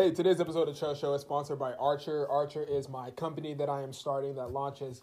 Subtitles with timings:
[0.00, 2.26] Hey, today's episode of Trail Show is sponsored by Archer.
[2.30, 5.02] Archer is my company that I am starting that launches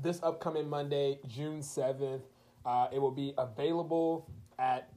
[0.00, 2.20] this upcoming Monday, June 7th.
[2.64, 4.30] Uh, it will be available
[4.60, 4.92] at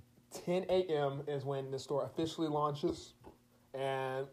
[0.46, 1.24] 10 a.m.
[1.28, 3.14] is when the store officially launches.
[3.74, 4.28] And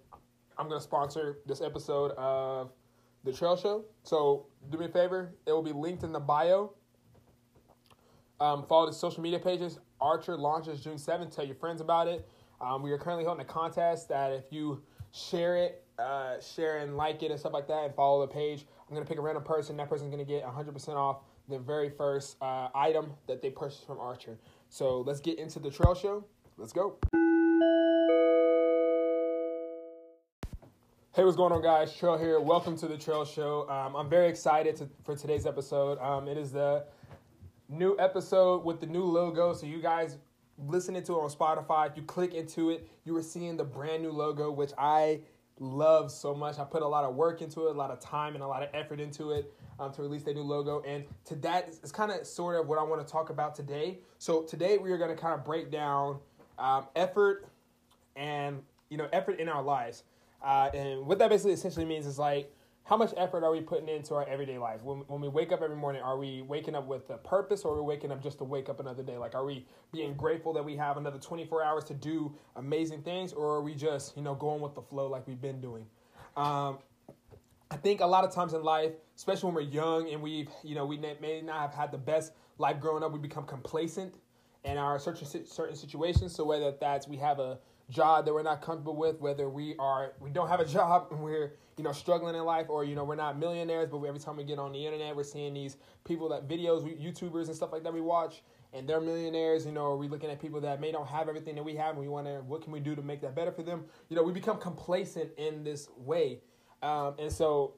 [0.59, 2.73] I'm going to sponsor this episode of
[3.25, 3.87] the Trail Show.
[4.03, 6.75] So do me a favor, it will be linked in the bio.
[8.39, 9.79] Um, follow the social media pages.
[9.99, 11.35] Archer launches June 7th.
[11.35, 12.29] Tell your friends about it.
[12.61, 16.97] Um, we are currently holding a contest that if you share it, uh, share and
[16.97, 19.45] like it and stuff like that, and follow the page, I'm to pick a random
[19.45, 19.77] person.
[19.77, 24.01] That person's to get 100% off the very first uh, item that they purchase from
[24.01, 24.39] Archer.
[24.69, 26.25] So let's get into the trail show.
[26.57, 26.99] Let's go.
[31.15, 31.97] Hey, what's going on, guys?
[31.97, 32.41] Trail here.
[32.41, 33.67] Welcome to the Trail Show.
[33.71, 35.99] Um, I'm very excited to, for today's episode.
[35.99, 36.85] Um, it is the
[37.71, 39.55] new episode with the new logo.
[39.55, 40.19] So, you guys
[40.59, 44.03] listening to it on Spotify, if you click into it, you are seeing the brand
[44.03, 45.21] new logo, which I
[45.59, 46.59] love so much.
[46.59, 48.63] I put a lot of work into it, a lot of time, and a lot
[48.63, 50.83] of effort into it um, to release that new logo.
[50.87, 53.99] And to that it's kind of sort of what I want to talk about today.
[54.19, 56.19] So today we are going to kind of break down
[56.59, 57.49] um, effort
[58.15, 60.05] and you know effort in our lives.
[60.43, 62.53] Uh, and what that basically essentially means is like
[62.87, 64.81] how much effort are we putting into our everyday life?
[64.83, 67.75] When, when we wake up every morning, are we waking up with a purpose or
[67.75, 69.19] are we waking up just to wake up another day?
[69.19, 73.33] Like, are we being grateful that we have another 24 hours to do amazing things
[73.33, 75.85] or are we just, you know, going with the flow like we've been doing?
[76.37, 76.79] Um,
[77.73, 80.77] I think a lot of times in life, especially when we're young and we've, you
[80.77, 84.15] know, we may not have had the best life growing up, we become complacent
[84.65, 86.33] in our certain certain situations.
[86.37, 87.59] So whether that's we have a
[87.91, 91.21] job that we're not comfortable with, whether we are we don't have a job and
[91.21, 94.37] we're you know struggling in life, or you know we're not millionaires, but every time
[94.37, 97.83] we get on the internet, we're seeing these people that videos, YouTubers and stuff like
[97.83, 99.67] that we watch, and they're millionaires.
[99.67, 101.91] You know, are we looking at people that may don't have everything that we have,
[101.91, 103.85] and we want to what can we do to make that better for them?
[104.09, 106.41] You know, we become complacent in this way,
[106.83, 107.75] um, and so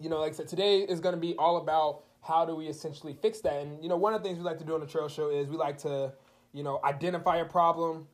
[0.00, 2.66] you know, like I said, today is going to be all about how do we
[2.66, 3.54] essentially fix that.
[3.54, 5.30] And you know, one of the things we like to do on the trail show
[5.30, 6.12] is we like to
[6.52, 8.06] you know identify a problem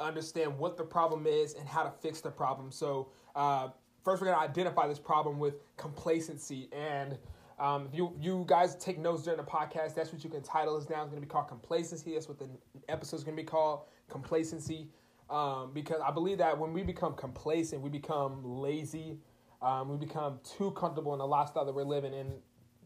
[0.00, 2.70] understand what the problem is and how to fix the problem.
[2.70, 3.68] So, uh,
[4.04, 6.68] first, we're to identify this problem with complacency.
[6.72, 7.18] And
[7.58, 10.78] um, if you, you guys take notes during the podcast, that's what you can title
[10.78, 11.06] this down.
[11.06, 12.14] It's to be called complacency.
[12.14, 12.48] That's what the
[12.88, 14.88] episode is going to be called complacency.
[15.28, 19.18] Um, because I believe that when we become complacent, we become lazy,
[19.60, 22.30] um, we become too comfortable in the lifestyle that we're living, and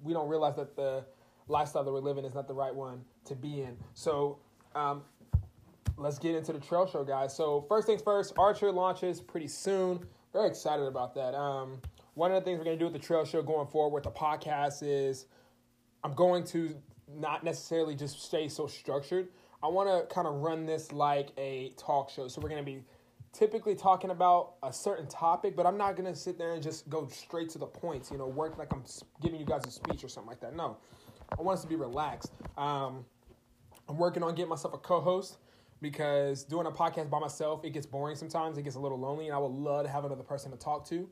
[0.02, 1.04] we don't realize that the
[1.48, 3.76] lifestyle that we're living is not the right one to be in.
[3.92, 4.38] So,
[4.74, 5.02] um,
[5.96, 7.36] let's get into the trail show, guys.
[7.36, 10.00] So first things first, Archer launches pretty soon.
[10.32, 11.34] Very excited about that.
[11.34, 11.80] Um,
[12.14, 14.10] one of the things we're gonna do with the trail show going forward with the
[14.10, 15.26] podcast is
[16.02, 16.74] I'm going to
[17.08, 19.28] not necessarily just stay so structured.
[19.62, 22.28] I want to kind of run this like a talk show.
[22.28, 22.82] So we're gonna be
[23.32, 27.06] typically talking about a certain topic, but I'm not gonna sit there and just go
[27.08, 28.10] straight to the points.
[28.10, 28.84] You know, work like I'm
[29.20, 30.56] giving you guys a speech or something like that.
[30.56, 30.78] No,
[31.38, 32.32] I want us to be relaxed.
[32.56, 33.04] Um,
[33.88, 35.36] I'm working on getting myself a co-host
[35.80, 38.58] because doing a podcast by myself it gets boring sometimes.
[38.58, 40.86] It gets a little lonely and i would love to have another person to talk
[40.88, 41.08] to.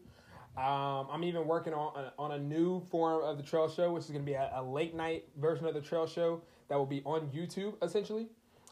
[0.57, 4.05] Um, i'm even working on a, on a new form of the trail show which
[4.05, 6.87] is going to be a, a, late night version of the trail show that will
[6.87, 8.27] be on youtube essentially.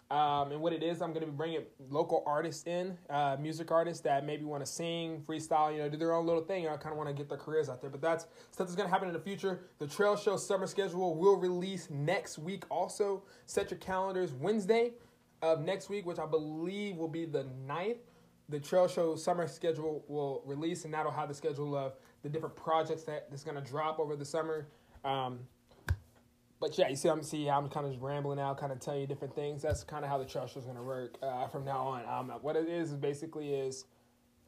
[0.08, 3.70] Um, and what it is i'm going to be bringing local artists in uh, music
[3.70, 6.76] artists that maybe want to sing freestyle you know do their own little thing i
[6.76, 7.90] kind of want to get their careers out there.
[7.90, 9.60] But that's stuff that's going to happen in the future.
[9.78, 13.22] The trail show summer schedule will release next week also.
[13.46, 14.92] Set your calendars wednesday
[15.42, 17.98] of next week, which I believe will be the 9th,
[18.48, 22.56] the Trail Show summer schedule will release, and that'll have the schedule of the different
[22.56, 24.68] projects that that is going to drop over the summer.
[25.04, 25.40] Um,
[26.60, 29.00] but yeah, you see, I'm see, I'm kind of just rambling out, kind of telling
[29.02, 29.62] you different things.
[29.62, 32.06] That's kind of how the Trail Show is to work uh, from now on.
[32.08, 33.84] Um, what it is is basically is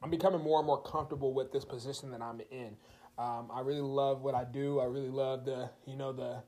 [0.01, 2.75] I'm becoming more and more comfortable with this position that I'm in.
[3.17, 4.79] Um, I really love what I do.
[4.79, 6.41] I really love the you know the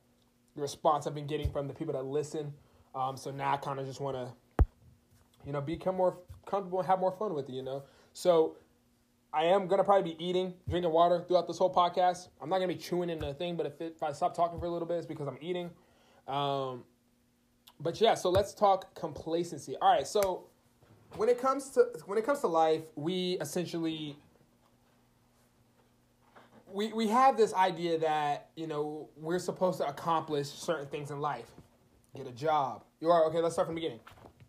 [0.56, 2.54] response I've been getting from the people that listen.
[2.94, 4.64] Um, so now I kind of just want to,
[5.46, 7.84] you know, become more comfortable and have more fun with it, you know.
[8.12, 8.56] So
[9.32, 12.28] I am gonna probably be eating, drinking water throughout this whole podcast.
[12.40, 14.60] I'm not gonna be chewing in the thing, but if, it, if I stop talking
[14.60, 15.70] for a little bit, it's because I'm eating.
[16.28, 16.84] Um,
[17.80, 19.76] but yeah, so let's talk complacency.
[19.80, 20.44] All right, so
[21.16, 24.16] when it comes to when it comes to life, we essentially
[26.70, 31.20] we we have this idea that you know we're supposed to accomplish certain things in
[31.20, 31.50] life
[32.16, 32.84] get a job.
[33.00, 33.40] You are okay.
[33.40, 34.00] Let's start from the beginning.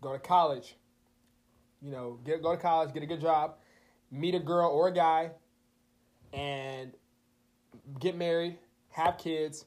[0.01, 0.75] Go to college.
[1.81, 3.55] You know, get go to college, get a good job,
[4.11, 5.31] meet a girl or a guy,
[6.31, 6.93] and
[7.99, 8.57] get married,
[8.89, 9.65] have kids,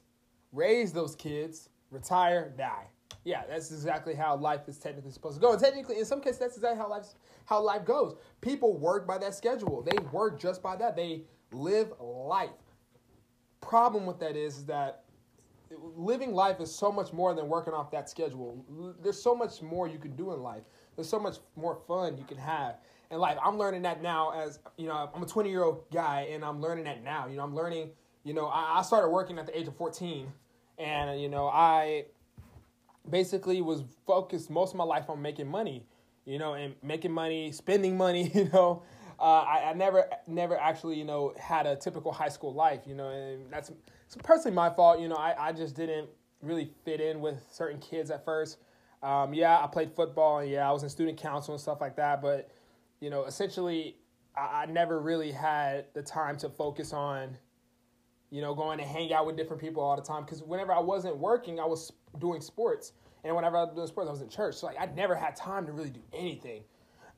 [0.51, 2.87] raise those kids, retire, die.
[3.23, 5.51] yeah, that's exactly how life is technically supposed to go.
[5.51, 7.05] And technically, in some cases, that's exactly how life
[7.45, 8.15] how life goes.
[8.41, 9.81] People work by that schedule.
[9.83, 10.95] They work just by that.
[10.95, 12.49] They live life.
[13.61, 15.03] Problem with that is, is that
[15.95, 18.63] living life is so much more than working off that schedule.
[19.01, 20.63] There's so much more you can do in life.
[20.95, 22.75] There's so much more fun you can have
[23.11, 23.37] in life.
[23.43, 26.61] I'm learning that now as, you know, I'm a 20 year old guy and I'm
[26.61, 27.27] learning that now.
[27.27, 27.91] You know, I'm learning,
[28.23, 30.31] you know, I, I started working at the age of 14
[30.77, 32.05] and, you know, I
[33.09, 35.85] basically was focused most of my life on making money,
[36.25, 38.83] you know, and making money, spending money, you know.
[39.19, 42.93] Uh, I, I never, never actually, you know, had a typical high school life, you
[42.93, 43.71] know, and that's
[44.23, 44.99] personally my fault.
[44.99, 46.09] You know, I, I just didn't
[46.41, 48.59] really fit in with certain kids at first.
[49.01, 51.95] Um, yeah, I played football and yeah, I was in student council and stuff like
[51.95, 52.21] that.
[52.21, 52.51] But,
[52.99, 53.95] you know, essentially,
[54.35, 57.37] I, I never really had the time to focus on,
[58.29, 60.25] you know, going to hang out with different people all the time.
[60.25, 62.93] Because whenever I wasn't working, I was doing sports.
[63.23, 64.55] And whenever I was doing sports, I was in church.
[64.55, 66.61] So, like, I never had time to really do anything.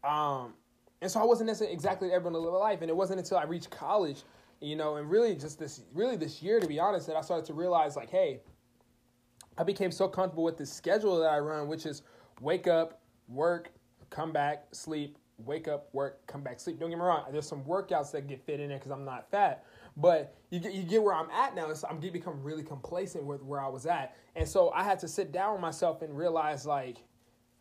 [0.04, 0.54] Um,
[1.02, 2.82] and so I wasn't necessarily exactly able to live a life.
[2.82, 4.24] And it wasn't until I reached college
[4.62, 7.46] you know, and really just this, really this year, to be honest, that I started
[7.46, 8.42] to realize like, hey,
[9.58, 12.04] I became so comfortable with the schedule that I run, which is
[12.42, 13.72] wake up, work,
[14.10, 16.80] come back, sleep, wake up, work, come back, sleep.
[16.80, 17.26] Don't get me wrong.
[17.32, 19.66] There's some workouts that get fit in there because I'm not fat,
[19.96, 21.72] but you get you get where I'm at now.
[21.90, 25.08] I'm getting become really complacent with where I was at, and so I had to
[25.08, 27.04] sit down with myself and realize like,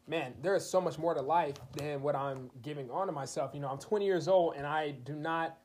[0.09, 3.53] man, there is so much more to life than what I'm giving on to myself.
[3.55, 5.59] You know, I'm 20 years old and I do not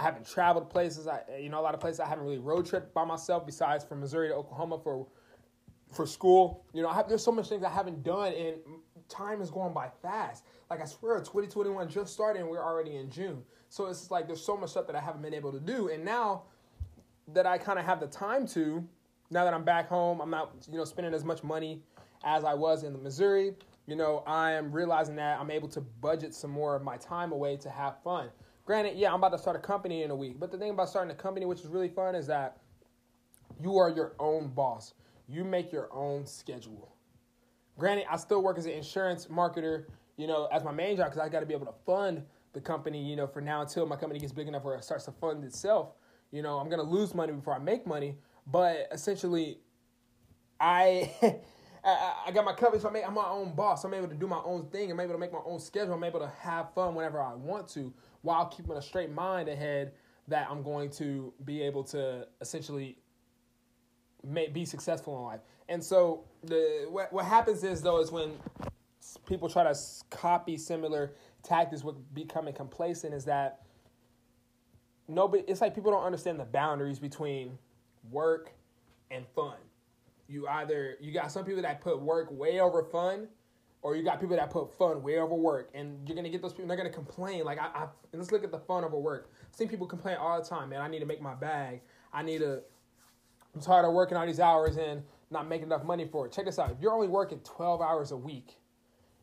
[0.00, 1.06] I haven't traveled places.
[1.06, 3.84] I you know a lot of places I haven't really road tripped by myself besides
[3.84, 5.06] from Missouri to Oklahoma for
[5.92, 6.64] for school.
[6.72, 8.56] You know, have, there's so much things I haven't done, and
[9.08, 10.44] time is going by fast.
[10.70, 13.42] Like I swear, 2021 just started, and we're already in June.
[13.68, 16.02] So it's like there's so much stuff that I haven't been able to do, and
[16.02, 16.44] now
[17.28, 18.82] that I kind of have the time to,
[19.30, 21.82] now that I'm back home, I'm not you know spending as much money
[22.24, 23.54] as I was in Missouri.
[23.90, 27.32] You know, I am realizing that I'm able to budget some more of my time
[27.32, 28.28] away to have fun.
[28.64, 30.38] Granted, yeah, I'm about to start a company in a week.
[30.38, 32.58] But the thing about starting a company, which is really fun, is that
[33.60, 34.94] you are your own boss.
[35.26, 36.94] You make your own schedule.
[37.78, 41.18] Granted, I still work as an insurance marketer, you know, as my main job because
[41.18, 42.22] I got to be able to fund
[42.52, 45.06] the company, you know, for now until my company gets big enough where it starts
[45.06, 45.94] to fund itself.
[46.30, 49.58] You know, I'm gonna lose money before I make money, but essentially,
[50.60, 51.10] I
[51.84, 52.82] I, I got my coverage.
[52.82, 53.84] So I'm, I'm my own boss.
[53.84, 54.90] I'm able to do my own thing.
[54.90, 55.94] I'm able to make my own schedule.
[55.94, 57.92] I'm able to have fun whenever I want to
[58.22, 59.92] while keeping a straight mind ahead
[60.28, 62.98] that I'm going to be able to essentially
[64.26, 65.40] make, be successful in life.
[65.68, 68.32] And so the what, what happens is though is when
[69.26, 69.78] people try to
[70.10, 73.62] copy similar tactics with becoming complacent is that
[75.08, 77.58] nobody it's like people don't understand the boundaries between
[78.10, 78.52] work
[79.10, 79.56] and fun.
[80.30, 83.28] You either you got some people that put work way over fun
[83.82, 86.52] or you got people that put fun way over work, and you're gonna get those
[86.52, 86.68] people.
[86.68, 87.44] They're gonna complain.
[87.44, 89.30] Like I, I let's look at the fun over work.
[89.48, 90.68] I've seen people complain all the time.
[90.68, 91.80] Man, I need to make my bag.
[92.12, 92.60] I need to.
[93.54, 96.32] I'm tired of working all these hours and not making enough money for it.
[96.32, 96.70] Check this out.
[96.70, 98.56] If you're only working 12 hours a week,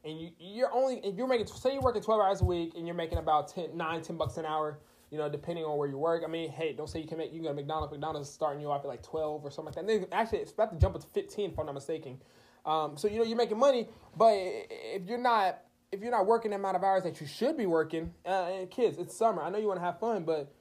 [0.04, 2.88] and you you're only if you're making say you're working 12 hours a week and
[2.88, 4.80] you're making about 10, 9, 10 bucks an hour.
[5.09, 6.24] You know, depending on where you work.
[6.25, 7.92] I mean, hey, don't say you can make you can go to McDonald's.
[7.92, 9.89] McDonald's is starting you off at like 12 or something like that.
[9.89, 12.21] And actually, it's about to jump up to 15 if I'm not mistaken.
[12.65, 13.88] Um, so you know you're making money,
[14.18, 15.59] but if you're not
[15.92, 18.98] if you're not working the amount of hours that you should be working, uh, kids,
[18.98, 19.42] it's summer.
[19.42, 20.54] I know you want to have fun, but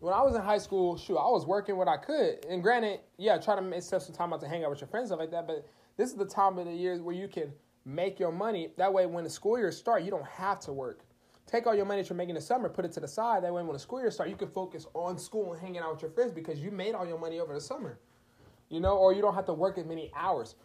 [0.00, 2.44] when I was in high school, shoot, I was working what I could.
[2.48, 5.10] And granted, yeah, try to make some time out to hang out with your friends
[5.10, 5.46] and like that.
[5.46, 7.52] But this is the time of the year where you can
[7.86, 8.68] make your money.
[8.76, 11.05] That way, when the school year starts, you don't have to work.
[11.46, 13.44] Take all your money that you're making the summer, put it to the side.
[13.44, 15.92] That way, when the school year starts, you can focus on school and hanging out
[15.92, 17.98] with your friends because you made all your money over the summer.
[18.68, 20.56] You know, or you don't have to work as many hours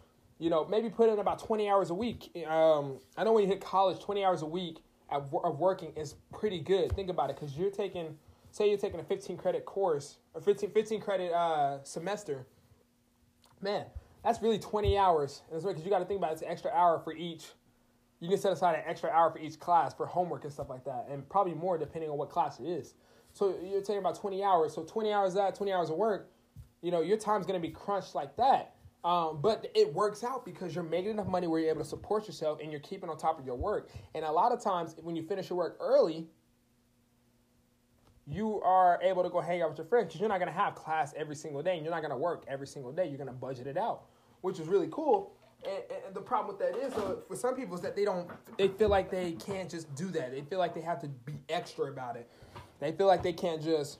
[0.42, 2.36] you know, maybe put in about 20 hours a week.
[2.48, 6.58] Um, I know when you hit college, 20 hours a week of, working is pretty
[6.58, 6.92] good.
[6.96, 8.18] Think about it, because you're taking,
[8.50, 12.44] say you're taking a 15 credit course, or 15, 15 credit uh, semester.
[13.60, 13.86] Man,
[14.24, 15.42] that's really 20 hours.
[15.52, 17.44] And because you got to think about it, it's an extra hour for each.
[18.22, 20.84] You can set aside an extra hour for each class for homework and stuff like
[20.84, 22.94] that, and probably more depending on what class it is.
[23.32, 24.72] So you're taking about 20 hours.
[24.72, 26.30] So 20 hours that, 20 hours of work,
[26.82, 28.76] you know, your time's to be crunched like that.
[29.02, 32.28] Um, but it works out because you're making enough money where you're able to support
[32.28, 33.90] yourself and you're keeping on top of your work.
[34.14, 36.28] And a lot of times, when you finish your work early,
[38.28, 40.56] you are able to go hang out with your friends because you're not going to
[40.56, 43.08] have class every single day and you're not going to work every single day.
[43.08, 44.02] You're going to budget it out,
[44.42, 45.32] which is really cool.
[45.64, 48.28] And, and, the problem with that is, uh, for some people, is that they don't,
[48.58, 50.32] they feel like they can't just do that.
[50.32, 52.28] They feel like they have to be extra about it.
[52.80, 53.98] They feel like they can't just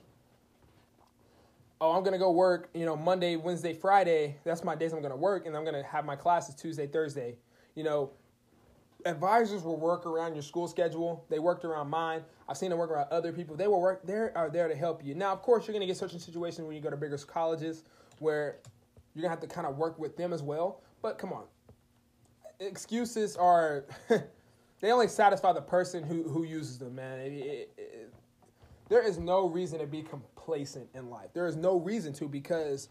[1.83, 4.37] oh, I'm gonna go work, you know, Monday, Wednesday, Friday.
[4.45, 7.35] That's my days I'm gonna work, and I'm gonna have my classes Tuesday, Thursday.
[7.75, 8.11] You know,
[9.05, 11.25] advisors will work around your school schedule.
[11.29, 12.23] They worked around mine.
[12.47, 13.57] I've seen them work around other people.
[13.57, 14.05] They will work.
[14.05, 15.13] They are there to help you.
[15.13, 17.83] Now, of course, you're gonna get certain situations when you go to bigger colleges
[18.19, 18.59] where
[19.13, 20.81] you're gonna have to kind of work with them as well.
[21.01, 21.43] But come on,
[22.67, 23.85] excuses are.
[24.81, 27.19] they only satisfy the person who, who uses them, man.
[27.19, 28.13] It, it, it,
[28.89, 31.29] there is no reason to be complacent in life.
[31.33, 32.89] There is no reason to because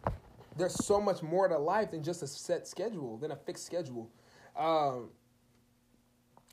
[0.57, 4.11] there's so much more to life than just a set schedule, than a fixed schedule.
[4.57, 5.11] Um,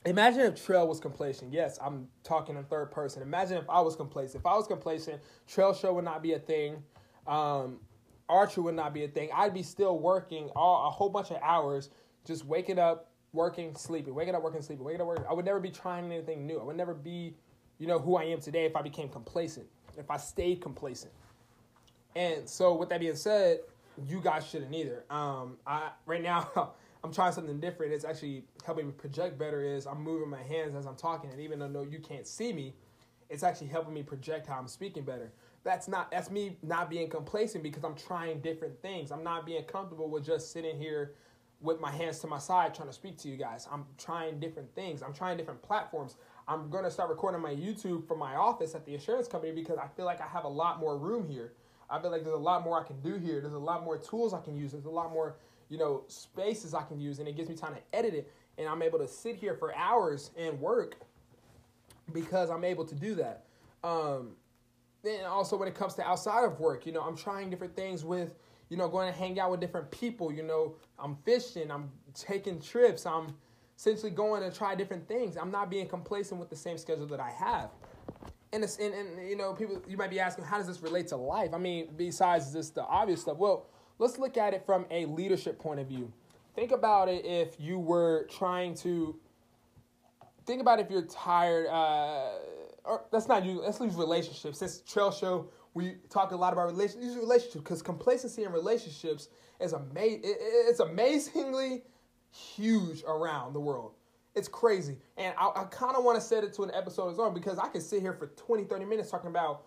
[0.05, 1.53] imagine if Trail was complacent.
[1.53, 3.21] Yes, I'm talking in third person.
[3.21, 4.41] Imagine if I was complacent.
[4.41, 6.83] If I was complacent, Trail Show would not be a thing.
[7.27, 7.79] Um,
[8.27, 9.29] Archer would not be a thing.
[9.33, 11.89] I'd be still working all a whole bunch of hours,
[12.25, 15.25] just waking up, working, sleeping, waking up, working, sleeping, waking up, working.
[15.29, 16.59] I would never be trying anything new.
[16.59, 17.35] I would never be,
[17.77, 19.67] you know, who I am today if I became complacent,
[19.97, 21.11] if I stayed complacent.
[22.15, 23.59] And so, with that being said,
[24.07, 25.03] you guys shouldn't either.
[25.09, 27.93] Um, I right now I'm trying something different.
[27.93, 29.61] It's actually helping me project better.
[29.61, 32.73] Is I'm moving my hands as I'm talking, and even though you can't see me,
[33.29, 35.31] it's actually helping me project how I'm speaking better.
[35.63, 39.11] That's not that's me not being complacent because I'm trying different things.
[39.11, 41.13] I'm not being comfortable with just sitting here
[41.61, 43.67] with my hands to my side trying to speak to you guys.
[43.71, 45.03] I'm trying different things.
[45.03, 46.15] I'm trying different platforms.
[46.47, 49.77] I'm going to start recording my YouTube from my office at the insurance company because
[49.77, 51.53] I feel like I have a lot more room here.
[51.89, 53.41] I feel like there's a lot more I can do here.
[53.41, 54.71] There's a lot more tools I can use.
[54.71, 55.35] There's a lot more,
[55.69, 58.67] you know, spaces I can use and it gives me time to edit it and
[58.67, 60.95] I'm able to sit here for hours and work
[62.13, 63.45] because I'm able to do that.
[63.83, 64.31] Um,
[65.03, 68.03] and also when it comes to outside of work, you know, I'm trying different things
[68.03, 68.35] with
[68.69, 70.31] you know, going to hang out with different people.
[70.31, 73.35] You know, I'm fishing, I'm taking trips, I'm
[73.77, 75.37] essentially going to try different things.
[75.37, 77.69] I'm not being complacent with the same schedule that I have.
[78.51, 81.07] And, it's, and, and you know, people, you might be asking, how does this relate
[81.09, 81.53] to life?
[81.53, 83.37] I mean, besides just the obvious stuff.
[83.37, 83.67] Well,
[83.99, 86.11] let's look at it from a leadership point of view.
[86.55, 89.15] Think about it if you were trying to,
[90.45, 92.31] think about if you're tired, uh,
[92.83, 94.59] or that's not you, let's leave relationships.
[94.59, 99.73] This trail show, we talk a lot about relationships, relationships because complacency in relationships is
[99.73, 101.83] ama- it's amazingly
[102.31, 103.93] huge around the world.
[104.35, 104.97] It's crazy.
[105.17, 107.33] And I, I kind of want to set it to an episode of its own
[107.33, 109.63] because I could sit here for 20, 30 minutes talking about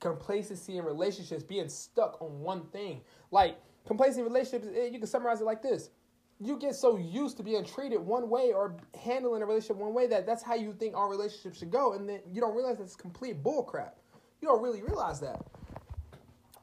[0.00, 3.02] complacency in relationships, being stuck on one thing.
[3.30, 5.90] Like, complacency in relationships, eh, you can summarize it like this.
[6.38, 10.06] You get so used to being treated one way or handling a relationship one way
[10.08, 11.94] that that's how you think all relationships should go.
[11.94, 13.92] And then you don't realize it's complete bullcrap.
[14.40, 15.44] You don't really realize that.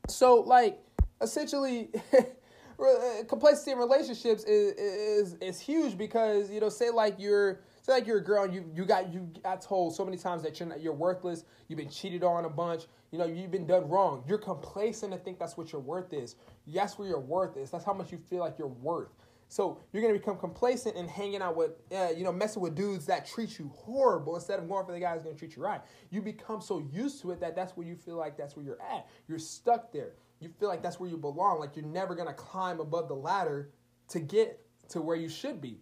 [0.07, 0.79] So, like,
[1.21, 7.61] essentially, uh, complacency in relationships is, is is huge because you know, say like you're
[7.81, 10.43] say like you're a girl and you you got you got told so many times
[10.43, 11.45] that you're not, you're worthless.
[11.67, 12.83] You've been cheated on a bunch.
[13.11, 14.23] You know, you've been done wrong.
[14.27, 16.35] You're complacent to think that's what your worth is.
[16.67, 17.69] That's where your worth is.
[17.69, 19.09] That's how much you feel like you're worth.
[19.53, 23.05] So you're gonna become complacent and hanging out with, uh, you know, messing with dudes
[23.05, 25.79] that treat you horrible instead of going for the guy who's gonna treat you right.
[26.09, 28.81] You become so used to it that that's where you feel like that's where you're
[28.81, 29.07] at.
[29.27, 30.13] You're stuck there.
[30.39, 31.59] You feel like that's where you belong.
[31.59, 33.69] Like you're never gonna climb above the ladder
[34.07, 35.77] to get to where you should be.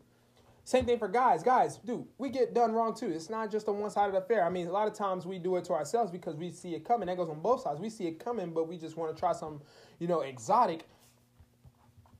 [0.65, 1.41] Same thing for guys.
[1.41, 3.09] Guys, dude, we get done wrong too.
[3.09, 4.43] It's not just a one-sided affair.
[4.43, 6.83] I mean, a lot of times we do it to ourselves because we see it
[6.83, 7.07] coming.
[7.07, 7.79] That goes on both sides.
[7.79, 9.61] We see it coming, but we just want to try some,
[9.97, 10.87] you know, exotic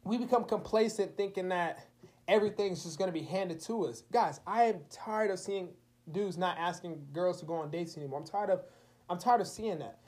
[0.04, 1.88] we become complacent thinking that
[2.28, 4.04] everything's just to be handed to us.
[4.12, 5.70] Guys, I am tired of seeing
[6.12, 8.20] dudes not asking girls to go on dates anymore.
[8.20, 8.64] I'm tired of
[9.10, 10.00] I'm tired of seeing that.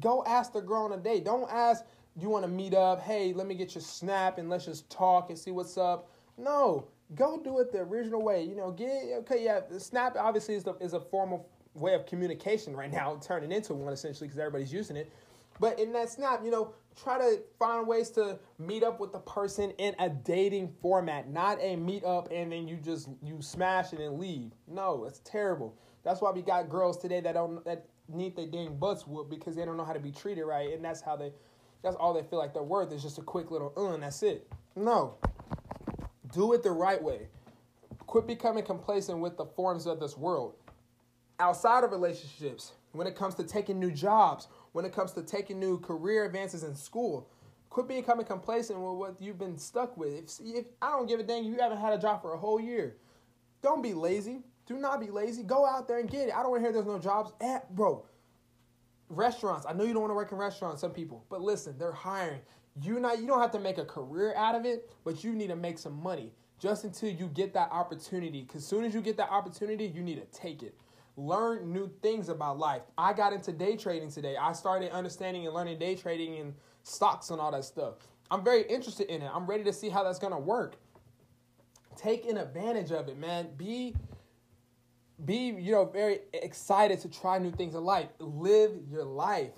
[0.00, 1.24] Go ask the girl on a date.
[1.24, 1.84] Don't ask,
[2.16, 3.02] do you want to meet up?
[3.02, 6.10] Hey, let me get your snap and let's just talk and see what's up.
[6.38, 8.42] No, go do it the original way.
[8.42, 12.74] You know, get okay, yeah, snap obviously is the, is a formal way of communication
[12.74, 15.12] right now, turning into one essentially because everybody's using it.
[15.58, 19.18] But in that snap, you know, try to find ways to meet up with the
[19.18, 23.92] person in a dating format, not a meet up and then you just you smash
[23.92, 24.52] it and leave.
[24.66, 25.76] No, it's terrible.
[26.04, 29.56] That's why we got girls today that don't that need their dang butts whooped because
[29.56, 31.32] they don't know how to be treated right, and that's how they
[31.82, 34.22] that's all they feel like they're worth is just a quick little uh, and that's
[34.22, 34.50] it.
[34.74, 35.16] No.
[36.32, 37.28] Do it the right way.
[38.06, 40.54] Quit becoming complacent with the forms of this world.
[41.38, 45.58] Outside of relationships, when it comes to taking new jobs, when it comes to taking
[45.58, 47.30] new career advances in school.
[47.70, 50.12] Quit becoming complacent with what you've been stuck with.
[50.12, 52.60] If, if I don't give a dang, you haven't had a job for a whole
[52.60, 52.98] year.
[53.62, 54.42] Don't be lazy.
[54.66, 55.44] Do not be lazy.
[55.44, 56.34] Go out there and get it.
[56.36, 57.32] I don't want to hear there's no jobs.
[57.40, 58.04] Eh, bro,
[59.08, 59.64] restaurants.
[59.66, 62.42] I know you don't want to work in restaurants, some people, but listen, they're hiring.
[62.82, 65.48] You not you don't have to make a career out of it, but you need
[65.48, 68.44] to make some money just until you get that opportunity.
[68.44, 70.74] Cause soon as you get that opportunity, you need to take it.
[71.16, 72.82] Learn new things about life.
[72.98, 74.36] I got into day trading today.
[74.36, 77.94] I started understanding and learning day trading and stocks and all that stuff.
[78.30, 79.30] I'm very interested in it.
[79.32, 80.76] I'm ready to see how that's gonna work.
[81.96, 83.48] Taking advantage of it, man.
[83.56, 83.94] Be
[85.24, 88.08] be you know very excited to try new things in life.
[88.18, 89.52] Live your life.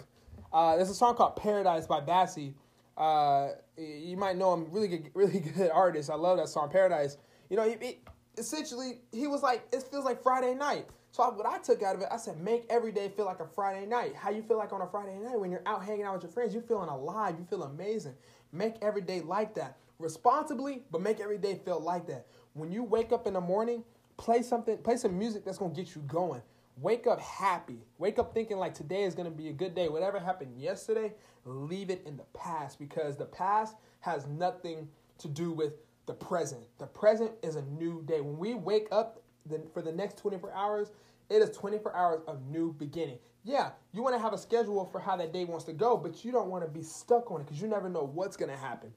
[0.53, 2.55] Uh, there's a song called Paradise by Bazzi.
[2.97, 6.11] Uh, you might know him, really good, really good artist.
[6.11, 7.17] I love that song, Paradise.
[7.51, 7.99] You know, he,
[8.39, 10.87] essentially he was like, it feels like Friday night.
[11.11, 13.41] So I, what I took out of it, I said, make every day feel like
[13.41, 14.15] a Friday night.
[14.15, 16.33] How you feel like on a Friday night when you're out hanging out with your
[16.33, 18.15] friends, You're feeling alive, you feel amazing.
[18.53, 22.27] Make every day like that, responsibly, but make every day feel like that.
[22.55, 23.85] When you wake up in the morning,
[24.17, 26.43] play something, play some music that's gonna get you going.
[26.77, 27.81] Wake up happy.
[27.99, 29.89] Wake up thinking like today is gonna be a good day.
[29.89, 31.13] Whatever happened yesterday,
[31.45, 35.75] leave it in the past because the past has nothing to do with
[36.09, 36.65] the present.
[36.79, 38.21] The present is a new day.
[38.21, 40.91] When we wake up the, for the next 24 hours,
[41.31, 43.19] it is 24 hours of new beginning.
[43.45, 46.25] Yeah, you want to have a schedule for how that day wants to go, but
[46.25, 48.57] you don't want to be stuck on it because you never know what's going to
[48.57, 48.93] happen.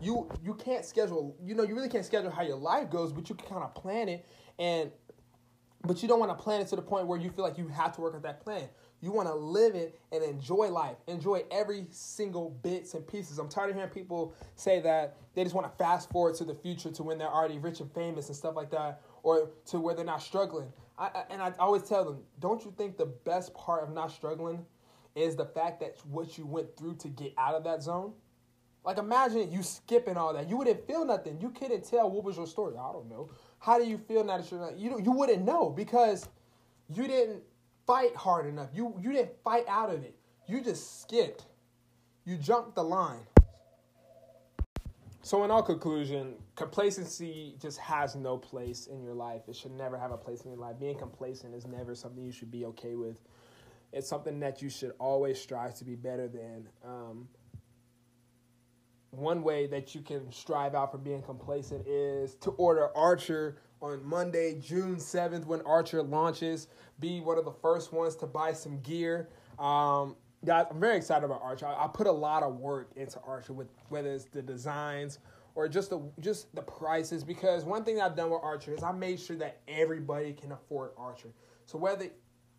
[0.00, 3.30] You you can't schedule, you know, you really can't schedule how your life goes, but
[3.30, 4.26] you can kind of plan it
[4.58, 4.90] and
[5.84, 7.68] but you don't want to plan it to the point where you feel like you
[7.68, 8.68] have to work at that plan.
[9.02, 10.96] You want to live it and enjoy life.
[11.08, 13.38] Enjoy every single bits and pieces.
[13.40, 16.54] I'm tired of hearing people say that they just want to fast forward to the
[16.54, 19.96] future to when they're already rich and famous and stuff like that, or to where
[19.96, 20.72] they're not struggling.
[20.96, 24.64] I, and I always tell them, don't you think the best part of not struggling
[25.16, 28.12] is the fact that what you went through to get out of that zone?
[28.84, 30.48] Like imagine you skipping all that.
[30.48, 31.40] You wouldn't feel nothing.
[31.40, 32.74] You couldn't tell what was your story.
[32.76, 33.30] I don't know.
[33.58, 36.28] How do you feel now that you're not, you you wouldn't know because
[36.88, 37.42] you didn't
[37.86, 38.68] fight hard enough.
[38.72, 40.16] You you didn't fight out of it.
[40.46, 41.44] You just skipped.
[42.24, 43.26] You jumped the line.
[45.22, 49.42] So in all conclusion, complacency just has no place in your life.
[49.48, 50.80] It should never have a place in your life.
[50.80, 53.18] Being complacent is never something you should be okay with.
[53.92, 56.68] It's something that you should always strive to be better than.
[56.84, 57.28] Um,
[59.10, 64.04] one way that you can strive out for being complacent is to order Archer on
[64.04, 66.68] Monday, June 7th, when Archer launches.
[67.00, 69.28] Be one of the first ones to buy some gear.
[69.58, 71.66] Um, guys, I'm very excited about Archer.
[71.66, 75.18] I, I, put a lot of work into Archer with whether it's the designs
[75.54, 77.24] or just the just the prices.
[77.24, 80.92] Because one thing I've done with Archer is I made sure that everybody can afford
[80.96, 81.32] Archer.
[81.66, 82.08] So whether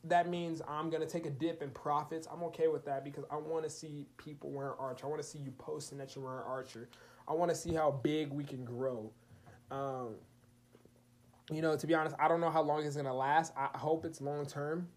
[0.05, 2.27] that means I'm gonna take a dip in profits.
[2.31, 5.05] I'm okay with that because I want to see people wearing Archer.
[5.05, 6.89] I want to see you posting that you're wearing Archer.
[7.27, 9.09] I want to see how big we can grow.
[9.71, 10.15] Um,
[11.51, 13.53] you know, to be honest, I don't know how long it's gonna last.
[13.57, 14.87] I hope it's long term,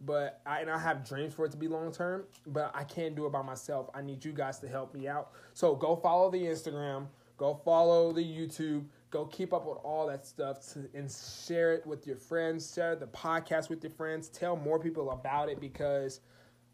[0.00, 2.24] but I and I have dreams for it to be long term.
[2.46, 3.90] But I can't do it by myself.
[3.94, 5.32] I need you guys to help me out.
[5.54, 7.06] So go follow the Instagram.
[7.36, 8.86] Go follow the YouTube.
[9.10, 12.72] Go keep up with all that stuff to, and share it with your friends.
[12.74, 14.28] Share the podcast with your friends.
[14.28, 16.20] Tell more people about it because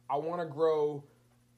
[0.08, 1.04] I want to grow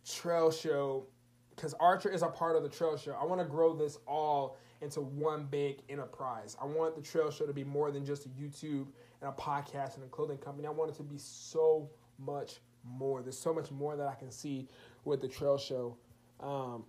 [0.07, 1.07] Trail Show
[1.55, 3.13] because Archer is a part of the Trail Show.
[3.13, 6.57] I want to grow this all into one big enterprise.
[6.61, 8.87] I want the Trail Show to be more than just a YouTube
[9.21, 10.67] and a podcast and a clothing company.
[10.69, 13.23] I want it to be so much more.
[13.23, 14.69] There's so much more that I can see
[15.05, 15.97] with the Trail Show.
[16.41, 16.85] Um,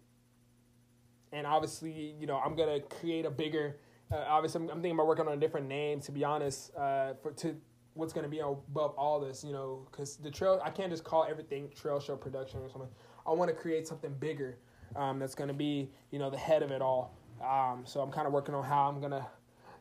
[1.31, 3.77] and obviously, you know, I'm gonna create a bigger.
[4.11, 5.99] Uh, obviously, I'm, I'm, thinking about working on a different name.
[6.01, 7.55] To be honest, uh, for to
[7.93, 10.61] what's gonna be above all this, you know, because the trail.
[10.63, 12.89] I can't just call everything Trail Show Production or something.
[13.27, 14.57] I want to create something bigger
[14.95, 17.17] um, that's gonna be, you know, the head of it all.
[17.43, 19.27] Um, so I'm kind of working on how I'm gonna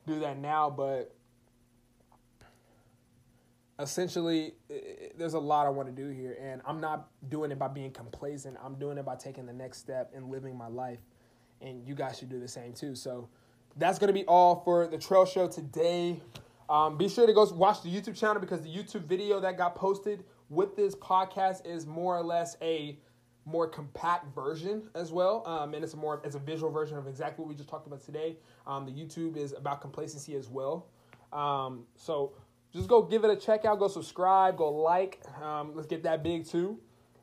[0.07, 1.15] do that now, but
[3.79, 4.55] essentially
[5.17, 7.91] there's a lot I want to do here and I'm not doing it by being
[7.91, 8.57] complacent.
[8.63, 11.01] I'm doing it by taking the next step and living my life
[11.61, 12.95] and you guys should do the same too.
[12.95, 13.29] So
[13.77, 16.21] that's to be all for the trail show today.
[16.69, 19.75] Um, be sure to go watch the YouTube channel because the YouTube video that got
[19.75, 22.99] posted with this podcast is more or less a
[23.47, 27.07] more compact version as well, um, and it's a more it's a visual version of
[27.07, 28.37] exactly what we just talked about today.
[28.67, 30.87] Um, the YouTube is about complacency as well.
[31.33, 32.33] Um, so
[32.73, 35.21] just go give it a check out, go subscribe, go like.
[35.43, 36.79] Um, let's get that big too.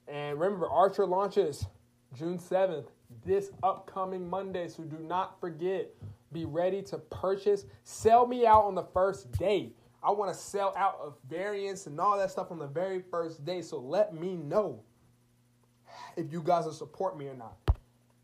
[0.07, 1.65] And remember, Archer launches
[2.13, 2.87] June seventh
[3.25, 4.67] this upcoming Monday.
[4.67, 5.89] So do not forget,
[6.31, 7.65] be ready to purchase.
[7.83, 9.73] Sell me out on the first day.
[10.03, 13.45] I want to sell out of variants and all that stuff on the very first
[13.45, 13.61] day.
[13.61, 14.81] So let me know
[16.15, 17.57] if you guys will support me or not.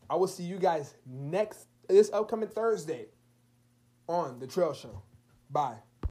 [0.09, 3.07] I will see you guys next this upcoming Thursday
[4.07, 5.01] on the Trail Show.
[5.49, 5.77] Bye.